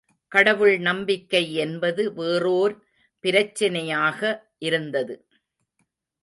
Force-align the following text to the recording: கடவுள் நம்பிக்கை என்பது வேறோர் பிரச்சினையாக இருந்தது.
கடவுள் 0.31 0.77
நம்பிக்கை 0.79 1.53
என்பது 1.55 2.13
வேறோர் 2.13 2.75
பிரச்சினையாக 3.23 4.19
இருந்தது. 4.59 5.15